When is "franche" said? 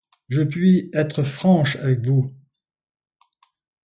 1.21-1.75